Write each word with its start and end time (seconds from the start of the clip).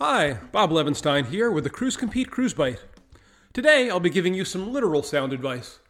Hi, 0.00 0.34
Bob 0.52 0.70
Levenstein 0.70 1.26
here 1.26 1.50
with 1.50 1.64
the 1.64 1.70
Cruise 1.70 1.96
Compete 1.96 2.30
Cruise 2.30 2.54
Bite. 2.54 2.84
Today 3.52 3.90
I'll 3.90 3.98
be 3.98 4.10
giving 4.10 4.32
you 4.32 4.44
some 4.44 4.72
literal 4.72 5.02
sound 5.02 5.32
advice 5.32 5.80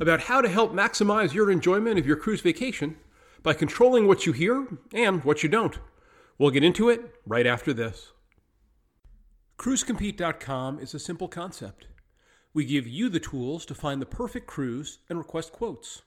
about 0.00 0.22
how 0.22 0.40
to 0.40 0.48
help 0.48 0.72
maximize 0.72 1.32
your 1.32 1.48
enjoyment 1.48 1.96
of 1.96 2.04
your 2.04 2.16
cruise 2.16 2.40
vacation 2.40 2.96
by 3.44 3.54
controlling 3.54 4.08
what 4.08 4.26
you 4.26 4.32
hear 4.32 4.66
and 4.92 5.22
what 5.22 5.44
you 5.44 5.48
don't. 5.48 5.78
We'll 6.38 6.50
get 6.50 6.64
into 6.64 6.88
it 6.88 7.14
right 7.24 7.46
after 7.46 7.72
this. 7.72 8.10
CruiseCompete.com 9.58 10.80
is 10.80 10.92
a 10.92 10.98
simple 10.98 11.28
concept. 11.28 11.86
We 12.52 12.64
give 12.64 12.88
you 12.88 13.08
the 13.08 13.20
tools 13.20 13.64
to 13.66 13.76
find 13.76 14.02
the 14.02 14.06
perfect 14.06 14.48
cruise 14.48 14.98
and 15.08 15.18
request 15.18 15.52
quotes. 15.52 16.02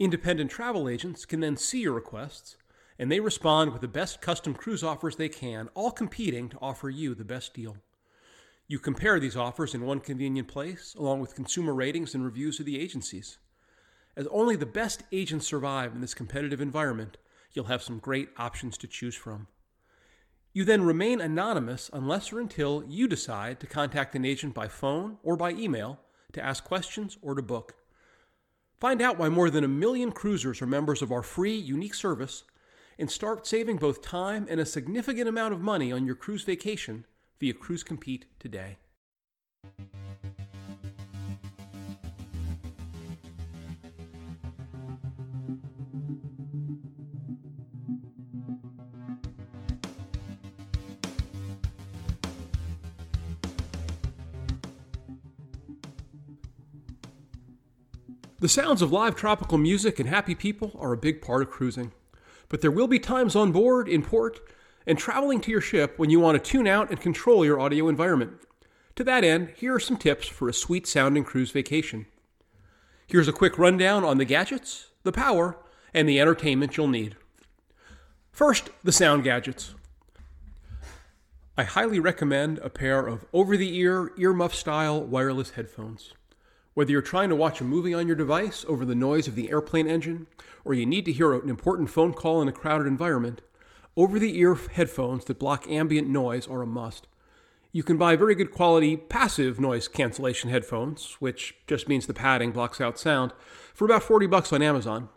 Independent 0.00 0.50
travel 0.50 0.88
agents 0.88 1.24
can 1.24 1.38
then 1.38 1.56
see 1.56 1.82
your 1.82 1.92
requests 1.92 2.56
and 2.98 3.10
they 3.10 3.20
respond 3.20 3.72
with 3.72 3.80
the 3.80 3.88
best 3.88 4.20
custom 4.20 4.54
cruise 4.54 4.82
offers 4.82 5.16
they 5.16 5.28
can, 5.28 5.68
all 5.74 5.90
competing 5.90 6.48
to 6.48 6.58
offer 6.60 6.90
you 6.90 7.14
the 7.14 7.24
best 7.24 7.54
deal. 7.54 7.76
You 8.68 8.78
compare 8.78 9.18
these 9.20 9.36
offers 9.36 9.74
in 9.74 9.84
one 9.84 10.00
convenient 10.00 10.48
place, 10.48 10.94
along 10.98 11.20
with 11.20 11.34
consumer 11.34 11.74
ratings 11.74 12.14
and 12.14 12.24
reviews 12.24 12.60
of 12.60 12.66
the 12.66 12.78
agencies. 12.80 13.38
As 14.16 14.26
only 14.28 14.56
the 14.56 14.66
best 14.66 15.02
agents 15.10 15.46
survive 15.46 15.94
in 15.94 16.00
this 16.00 16.14
competitive 16.14 16.60
environment, 16.60 17.16
you'll 17.52 17.66
have 17.66 17.82
some 17.82 17.98
great 17.98 18.28
options 18.36 18.78
to 18.78 18.86
choose 18.86 19.14
from. 19.14 19.48
You 20.52 20.64
then 20.64 20.82
remain 20.82 21.20
anonymous 21.20 21.90
unless 21.92 22.32
or 22.32 22.38
until 22.38 22.84
you 22.86 23.08
decide 23.08 23.58
to 23.60 23.66
contact 23.66 24.14
an 24.14 24.24
agent 24.24 24.54
by 24.54 24.68
phone 24.68 25.16
or 25.22 25.36
by 25.36 25.52
email 25.52 25.98
to 26.32 26.44
ask 26.44 26.62
questions 26.62 27.16
or 27.22 27.34
to 27.34 27.42
book. 27.42 27.74
Find 28.78 29.00
out 29.00 29.18
why 29.18 29.28
more 29.28 29.48
than 29.48 29.64
a 29.64 29.68
million 29.68 30.12
cruisers 30.12 30.60
are 30.60 30.66
members 30.66 31.02
of 31.02 31.12
our 31.12 31.22
free, 31.22 31.56
unique 31.56 31.94
service 31.94 32.44
and 33.02 33.10
start 33.10 33.44
saving 33.48 33.78
both 33.78 34.00
time 34.00 34.46
and 34.48 34.60
a 34.60 34.64
significant 34.64 35.28
amount 35.28 35.52
of 35.52 35.60
money 35.60 35.90
on 35.90 36.06
your 36.06 36.14
cruise 36.14 36.44
vacation 36.44 37.04
via 37.40 37.52
Cruise 37.52 37.82
Compete 37.82 38.26
today. 38.38 38.76
The 58.38 58.48
sounds 58.48 58.80
of 58.80 58.92
live 58.92 59.16
tropical 59.16 59.58
music 59.58 59.98
and 59.98 60.08
happy 60.08 60.36
people 60.36 60.76
are 60.78 60.92
a 60.92 60.96
big 60.96 61.20
part 61.20 61.42
of 61.42 61.50
cruising 61.50 61.90
but 62.52 62.60
there 62.60 62.70
will 62.70 62.86
be 62.86 62.98
times 62.98 63.34
on 63.34 63.50
board, 63.50 63.88
in 63.88 64.02
port, 64.02 64.38
and 64.86 64.98
traveling 64.98 65.40
to 65.40 65.50
your 65.50 65.62
ship 65.62 65.98
when 65.98 66.10
you 66.10 66.20
want 66.20 66.36
to 66.36 66.50
tune 66.50 66.66
out 66.66 66.90
and 66.90 67.00
control 67.00 67.46
your 67.46 67.58
audio 67.58 67.88
environment. 67.88 68.32
To 68.96 69.04
that 69.04 69.24
end, 69.24 69.54
here 69.56 69.74
are 69.74 69.80
some 69.80 69.96
tips 69.96 70.28
for 70.28 70.50
a 70.50 70.52
sweet 70.52 70.86
sounding 70.86 71.24
cruise 71.24 71.50
vacation. 71.50 72.04
Here's 73.06 73.26
a 73.26 73.32
quick 73.32 73.58
rundown 73.58 74.04
on 74.04 74.18
the 74.18 74.26
gadgets, 74.26 74.90
the 75.02 75.12
power, 75.12 75.56
and 75.94 76.06
the 76.06 76.20
entertainment 76.20 76.76
you'll 76.76 76.88
need. 76.88 77.16
First, 78.32 78.68
the 78.84 78.92
sound 78.92 79.24
gadgets. 79.24 79.74
I 81.56 81.64
highly 81.64 82.00
recommend 82.00 82.58
a 82.58 82.68
pair 82.68 83.06
of 83.06 83.24
over 83.32 83.56
the 83.56 83.78
ear, 83.78 84.12
earmuff 84.18 84.52
style 84.52 85.02
wireless 85.02 85.52
headphones. 85.52 86.12
Whether 86.74 86.92
you're 86.92 87.02
trying 87.02 87.28
to 87.28 87.36
watch 87.36 87.60
a 87.60 87.64
movie 87.64 87.92
on 87.92 88.06
your 88.06 88.16
device 88.16 88.64
over 88.66 88.86
the 88.86 88.94
noise 88.94 89.28
of 89.28 89.34
the 89.34 89.50
airplane 89.50 89.86
engine, 89.86 90.26
or 90.64 90.72
you 90.72 90.86
need 90.86 91.04
to 91.04 91.12
hear 91.12 91.34
an 91.34 91.50
important 91.50 91.90
phone 91.90 92.14
call 92.14 92.40
in 92.40 92.48
a 92.48 92.52
crowded 92.52 92.86
environment, 92.86 93.42
over 93.94 94.18
the 94.18 94.38
ear 94.38 94.54
headphones 94.54 95.26
that 95.26 95.38
block 95.38 95.68
ambient 95.68 96.08
noise 96.08 96.48
are 96.48 96.62
a 96.62 96.66
must. 96.66 97.08
You 97.72 97.82
can 97.82 97.98
buy 97.98 98.16
very 98.16 98.34
good 98.34 98.52
quality 98.52 98.96
passive 98.96 99.60
noise 99.60 99.86
cancellation 99.86 100.48
headphones, 100.48 101.16
which 101.20 101.54
just 101.66 101.88
means 101.88 102.06
the 102.06 102.14
padding 102.14 102.52
blocks 102.52 102.80
out 102.80 102.98
sound, 102.98 103.32
for 103.74 103.84
about 103.84 104.02
40 104.02 104.26
bucks 104.26 104.50
on 104.50 104.62
Amazon. 104.62 105.10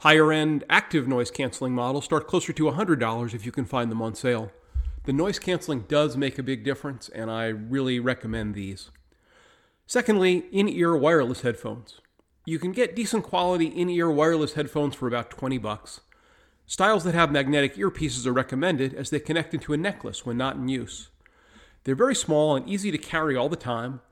Higher 0.00 0.32
end 0.32 0.64
active 0.68 1.06
noise 1.06 1.30
canceling 1.30 1.74
models 1.74 2.06
start 2.06 2.26
closer 2.26 2.52
to 2.52 2.64
$100 2.64 3.34
if 3.34 3.46
you 3.46 3.52
can 3.52 3.64
find 3.64 3.90
them 3.90 4.02
on 4.02 4.16
sale. 4.16 4.50
The 5.04 5.12
noise 5.12 5.38
canceling 5.38 5.82
does 5.82 6.16
make 6.16 6.38
a 6.38 6.42
big 6.42 6.64
difference, 6.64 7.08
and 7.08 7.30
I 7.30 7.46
really 7.46 8.00
recommend 8.00 8.54
these. 8.54 8.90
Secondly, 9.90 10.44
in 10.52 10.68
ear 10.68 10.94
wireless 10.94 11.40
headphones. 11.40 12.02
You 12.44 12.58
can 12.58 12.72
get 12.72 12.94
decent 12.94 13.24
quality 13.24 13.68
in 13.68 13.88
ear 13.88 14.10
wireless 14.10 14.52
headphones 14.52 14.94
for 14.94 15.08
about 15.08 15.30
20 15.30 15.56
bucks. 15.56 16.02
Styles 16.66 17.04
that 17.04 17.14
have 17.14 17.32
magnetic 17.32 17.74
earpieces 17.76 18.26
are 18.26 18.32
recommended 18.34 18.92
as 18.92 19.08
they 19.08 19.18
connect 19.18 19.54
into 19.54 19.72
a 19.72 19.78
necklace 19.78 20.26
when 20.26 20.36
not 20.36 20.56
in 20.56 20.68
use. 20.68 21.08
They're 21.84 21.94
very 21.94 22.14
small 22.14 22.54
and 22.54 22.68
easy 22.68 22.90
to 22.90 22.98
carry 22.98 23.34
all 23.34 23.48
the 23.48 23.56
time. 23.56 24.02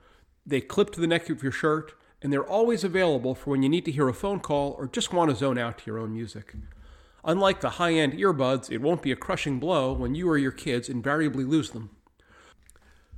They 0.46 0.62
clip 0.62 0.92
to 0.92 1.00
the 1.02 1.06
neck 1.06 1.28
of 1.28 1.42
your 1.42 1.52
shirt, 1.52 1.92
and 2.22 2.32
they're 2.32 2.42
always 2.42 2.82
available 2.82 3.34
for 3.34 3.50
when 3.50 3.62
you 3.62 3.68
need 3.68 3.84
to 3.84 3.92
hear 3.92 4.08
a 4.08 4.14
phone 4.14 4.40
call 4.40 4.76
or 4.78 4.86
just 4.86 5.12
want 5.12 5.28
to 5.28 5.36
zone 5.36 5.58
out 5.58 5.76
to 5.76 5.84
your 5.84 5.98
own 5.98 6.14
music. 6.14 6.54
Unlike 7.22 7.60
the 7.60 7.70
high 7.70 7.92
end 7.92 8.14
earbuds, 8.14 8.70
it 8.70 8.80
won't 8.80 9.02
be 9.02 9.12
a 9.12 9.16
crushing 9.16 9.58
blow 9.58 9.92
when 9.92 10.14
you 10.14 10.26
or 10.26 10.38
your 10.38 10.52
kids 10.52 10.88
invariably 10.88 11.44
lose 11.44 11.72
them. 11.72 11.90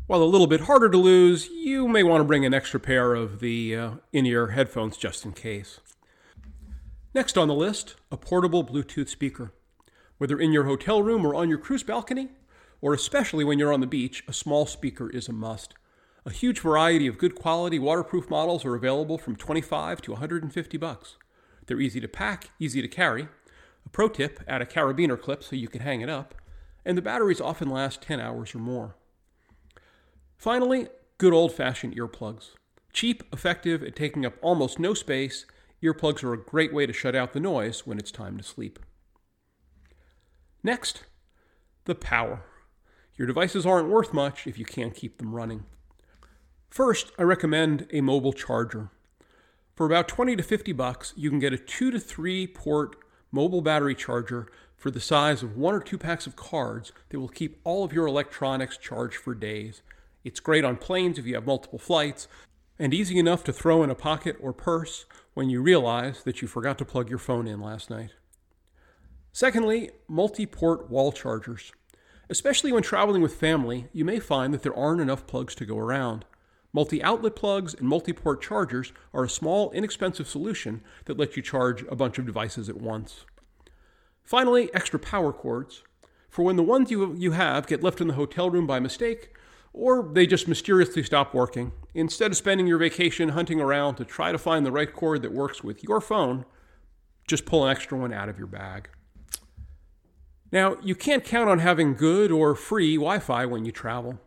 While 0.09 0.23
a 0.23 0.25
little 0.25 0.47
bit 0.47 0.63
harder 0.63 0.89
to 0.89 0.97
lose, 0.97 1.51
you 1.51 1.87
may 1.87 2.03
want 2.03 2.23
to 2.23 2.25
bring 2.25 2.47
an 2.47 2.55
extra 2.55 2.81
pair 2.81 3.15
of 3.15 3.41
the 3.41 3.77
uh, 3.77 3.91
in 4.11 4.25
ear 4.25 4.47
headphones 4.53 4.97
just 4.97 5.27
in 5.27 5.33
case. 5.33 5.81
Next 7.15 7.37
on 7.37 7.47
the 7.47 7.55
list, 7.55 7.97
a 8.11 8.17
portable 8.17 8.65
Bluetooth 8.65 9.11
speaker. 9.11 9.53
Whether 10.17 10.41
in 10.41 10.51
your 10.51 10.65
hotel 10.65 11.03
room 11.03 11.27
or 11.27 11.35
on 11.35 11.51
your 11.51 11.59
cruise 11.59 11.83
balcony, 11.83 12.31
or 12.81 12.95
especially 12.95 13.45
when 13.45 13.59
you're 13.59 13.73
on 13.73 13.83
the 13.83 13.87
beach, 13.87 14.25
a 14.27 14.33
small 14.33 14.65
speaker 14.65 15.11
is 15.11 15.29
a 15.29 15.33
must. 15.35 15.75
A 16.25 16.33
huge 16.33 16.61
variety 16.61 17.07
of 17.07 17.19
good 17.19 17.35
quality 17.35 17.79
waterproof 17.79 18.31
models 18.31 18.65
are 18.65 18.75
available 18.75 19.19
from 19.19 19.37
25 19.37 20.01
to 20.01 20.13
150 20.13 20.79
bucks. 20.79 21.17
They're 21.67 21.83
easy 21.83 22.01
to 22.01 22.09
pack, 22.09 22.49
easy 22.59 22.81
to 22.81 22.89
carry. 22.89 23.29
A 23.85 23.89
pro 23.91 24.09
tip, 24.09 24.41
add 24.49 24.63
a 24.63 24.67
carabiner 24.67 25.21
clip 25.21 25.45
so 25.45 25.55
you 25.55 25.69
can 25.69 25.83
hang 25.83 26.01
it 26.01 26.09
up, 26.09 26.35
and 26.83 26.97
the 26.97 27.03
batteries 27.03 27.43
often 27.43 27.69
last 27.69 28.01
10 28.01 28.21
hours 28.21 28.55
or 28.55 28.59
more. 28.59 28.95
Finally, 30.39 30.87
good 31.19 31.33
old 31.33 31.53
fashioned 31.53 31.97
earplugs. 31.97 32.51
Cheap, 32.93 33.25
effective, 33.33 33.83
and 33.83 33.95
taking 33.95 34.25
up 34.25 34.35
almost 34.41 34.79
no 34.79 34.95
space, 34.95 35.45
earplugs 35.83 36.23
are 36.23 36.33
a 36.33 36.39
great 36.39 36.73
way 36.73 36.87
to 36.87 36.93
shut 36.93 37.17
out 37.17 37.33
the 37.33 37.41
noise 37.41 37.85
when 37.85 37.99
it's 37.99 38.13
time 38.13 38.39
to 38.39 38.45
sleep. 38.45 38.79
Next, 40.63 41.05
the 41.87 41.97
power. 41.97 42.45
Your 43.17 43.27
devices 43.27 43.67
aren't 43.67 43.89
worth 43.89 44.15
much 44.15 44.47
if 44.47 44.59
you 44.59 44.65
can't 44.65 44.95
keep 44.95 45.19
them 45.19 45.35
running. 45.35 45.65
First, 46.71 47.11
I 47.19 47.23
recommend 47.23 47.89
a 47.93 48.01
mobile 48.01 48.33
charger. 48.33 48.91
For 49.75 49.87
about 49.87 50.07
20 50.07 50.37
to 50.37 50.43
50 50.45 50.73
bucks, 50.73 51.15
you 51.17 51.31
can 51.31 51.41
get 51.41 51.53
a 51.53 51.59
2 51.59 51.91
to 51.91 51.99
3 51.99 52.47
port 52.47 52.95
mobile 53.33 53.61
battery 53.61 53.95
charger 53.95 54.47
for 54.77 54.93
the 54.93 55.01
size 55.01 55.43
of 55.43 55.57
one 55.57 55.75
or 55.75 55.81
two 55.81 55.99
packs 55.99 56.29
of 56.29 56.37
cards 56.37 56.93
that 57.09 57.19
will 57.19 57.29
keep 57.29 57.61
all 57.65 57.83
of 57.83 57.93
your 57.93 58.07
electronics 58.07 58.77
charged 58.77 59.17
for 59.17 59.35
days. 59.35 59.83
It's 60.29 60.41
great 60.41 60.63
on 60.63 60.77
planes 60.77 61.19
if 61.19 61.25
you 61.25 61.37
have 61.37 61.47
multiple 61.47 61.79
flights, 61.79 62.29
and 62.79 62.93
easy 62.93 63.19
enough 63.19 63.43
to 63.45 63.53
throw 63.53 63.83
in 63.83 63.89
a 63.89 63.95
pocket 63.95 64.37
or 64.43 64.53
purse 64.53 65.07
when 65.33 65.49
you 65.49 65.63
realize 65.63 66.23
that 66.25 66.43
you 66.43 66.49
forgot 66.49 66.77
to 66.79 66.85
plug 66.85 67.09
your 67.09 67.19
phone 67.19 67.49
in 67.49 67.63
last 67.63 67.89
night. 67.89 68.11
Secondly, 69.33 69.91
multi 70.07 70.45
port 70.45 70.91
wall 70.91 71.13
chargers. 71.13 71.73
Especially 72.29 72.73
when 72.73 72.83
traveling 72.83 73.23
with 73.23 73.37
family, 73.37 73.89
you 73.95 74.05
may 74.05 74.21
find 74.21 74.53
that 74.53 74.63
there 74.63 74.77
aren't 74.77 75.01
enough 75.01 75.27
plugs 75.27 75.55
to 75.55 75.65
go 75.65 75.79
around. 75.79 76.27
Multi 76.75 77.03
outlet 77.03 77.35
plugs 77.35 77.73
and 77.73 77.89
multi 77.89 78.13
port 78.13 78.43
chargers 78.43 78.93
are 79.15 79.25
a 79.25 79.31
small, 79.31 79.71
inexpensive 79.71 80.29
solution 80.29 80.83
that 81.07 81.17
lets 81.17 81.39
you 81.39 81.43
charge 81.43 81.87
a 81.89 81.97
bunch 81.97 82.19
of 82.19 82.27
devices 82.27 82.69
at 82.69 82.83
once. 82.83 83.25
Finally, 84.23 84.69
extra 84.75 84.99
power 84.99 85.33
cords. 85.33 85.85
For 86.29 86.43
when 86.43 86.57
the 86.57 86.63
ones 86.63 86.91
you, 86.91 87.15
you 87.15 87.31
have 87.31 87.67
get 87.67 87.83
left 87.83 88.03
in 88.03 88.09
the 88.09 88.15
hotel 88.15 88.51
room 88.51 88.67
by 88.67 88.79
mistake, 88.79 89.31
or 89.73 90.11
they 90.13 90.27
just 90.27 90.49
mysteriously 90.49 91.03
stop 91.03 91.35
working. 91.35 91.73
Instead 91.95 92.31
of 92.31 92.37
spending 92.37 92.67
your 92.67 92.79
vacation 92.79 93.31
hunting 93.31 93.61
around 93.61 93.97
to 93.97 94.05
try 94.05 94.33
to 94.33 94.39
find 94.39 94.65
the 94.65 94.73
right 94.73 94.93
cord 94.93 95.23
that 95.23 95.33
works 95.33 95.63
with 95.63 95.83
your 95.83 96.01
phone, 96.01 96.45
just 97.27 97.47
pull 97.47 97.65
an 97.65 97.71
extra 97.71 97.99
one 97.99 98.13
out 98.13 98.29
of 98.29 98.39
your 98.39 98.47
bag. 98.47 98.89
Now, 100.51 100.77
you 100.83 100.95
can't 100.95 101.25
count 101.25 101.51
on 101.51 101.59
having 101.59 101.95
good 101.95 102.33
or 102.33 102.55
free 102.55 102.97
Wi 102.97 103.19
Fi 103.19 103.45
when 103.45 103.65
you 103.65 103.73
travel. 103.73 104.19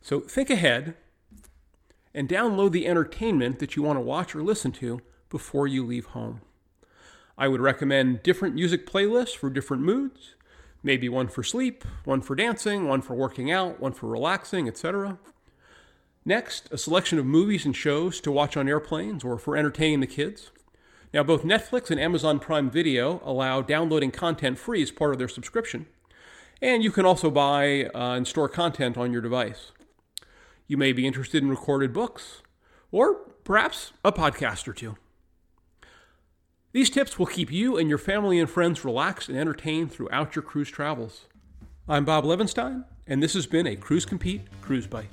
So 0.00 0.20
think 0.20 0.50
ahead 0.50 0.94
and 2.14 2.28
download 2.28 2.72
the 2.72 2.86
entertainment 2.86 3.58
that 3.58 3.76
you 3.76 3.82
want 3.82 3.96
to 3.96 4.00
watch 4.00 4.34
or 4.34 4.42
listen 4.42 4.72
to 4.72 5.00
before 5.28 5.66
you 5.66 5.84
leave 5.84 6.06
home. 6.06 6.40
I 7.36 7.48
would 7.48 7.60
recommend 7.60 8.22
different 8.22 8.54
music 8.54 8.86
playlists 8.86 9.36
for 9.36 9.50
different 9.50 9.82
moods 9.82 10.34
maybe 10.82 11.08
one 11.08 11.28
for 11.28 11.42
sleep, 11.42 11.84
one 12.04 12.20
for 12.20 12.34
dancing, 12.34 12.86
one 12.88 13.02
for 13.02 13.14
working 13.14 13.50
out, 13.50 13.80
one 13.80 13.92
for 13.92 14.06
relaxing, 14.06 14.68
etc. 14.68 15.18
Next, 16.24 16.68
a 16.70 16.78
selection 16.78 17.18
of 17.18 17.26
movies 17.26 17.64
and 17.64 17.74
shows 17.74 18.20
to 18.20 18.30
watch 18.32 18.56
on 18.56 18.68
airplanes 18.68 19.24
or 19.24 19.38
for 19.38 19.56
entertaining 19.56 20.00
the 20.00 20.06
kids. 20.06 20.50
Now, 21.12 21.22
both 21.22 21.42
Netflix 21.42 21.90
and 21.90 21.98
Amazon 21.98 22.38
Prime 22.38 22.70
Video 22.70 23.22
allow 23.24 23.62
downloading 23.62 24.10
content 24.10 24.58
free 24.58 24.82
as 24.82 24.90
part 24.90 25.12
of 25.12 25.18
their 25.18 25.28
subscription. 25.28 25.86
and 26.60 26.82
you 26.82 26.90
can 26.90 27.06
also 27.06 27.30
buy 27.30 27.84
uh, 27.94 28.14
and 28.16 28.26
store 28.26 28.48
content 28.48 28.98
on 28.98 29.12
your 29.12 29.22
device. 29.22 29.70
You 30.66 30.76
may 30.76 30.92
be 30.92 31.06
interested 31.06 31.42
in 31.42 31.48
recorded 31.48 31.92
books, 31.92 32.42
or 32.90 33.14
perhaps 33.44 33.92
a 34.04 34.12
podcast 34.12 34.66
or 34.68 34.72
two. 34.72 34.96
These 36.72 36.90
tips 36.90 37.18
will 37.18 37.26
keep 37.26 37.50
you 37.50 37.78
and 37.78 37.88
your 37.88 37.96
family 37.96 38.38
and 38.38 38.48
friends 38.48 38.84
relaxed 38.84 39.30
and 39.30 39.38
entertained 39.38 39.90
throughout 39.90 40.36
your 40.36 40.42
cruise 40.42 40.68
travels. 40.68 41.24
I'm 41.88 42.04
Bob 42.04 42.24
Levenstein, 42.24 42.84
and 43.06 43.22
this 43.22 43.32
has 43.32 43.46
been 43.46 43.66
a 43.66 43.74
Cruise 43.74 44.04
Compete 44.04 44.42
Cruise 44.60 44.86
Bite. 44.86 45.08